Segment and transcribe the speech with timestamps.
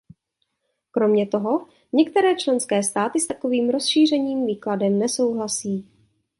[0.91, 5.89] Kromě toho některé členské státy s takovým rozšířeným výkladem nesouhlasí.